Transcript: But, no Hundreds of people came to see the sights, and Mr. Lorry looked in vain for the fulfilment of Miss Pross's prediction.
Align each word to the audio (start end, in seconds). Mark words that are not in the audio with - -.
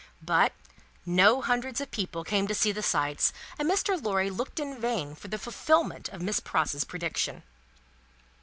But, 0.23 0.53
no 1.05 1.43
Hundreds 1.43 1.79
of 1.79 1.91
people 1.91 2.23
came 2.23 2.47
to 2.47 2.55
see 2.55 2.71
the 2.71 2.81
sights, 2.81 3.31
and 3.59 3.69
Mr. 3.69 4.01
Lorry 4.03 4.31
looked 4.31 4.59
in 4.59 4.81
vain 4.81 5.13
for 5.13 5.27
the 5.27 5.37
fulfilment 5.37 6.09
of 6.09 6.23
Miss 6.23 6.39
Pross's 6.39 6.83
prediction. 6.85 7.43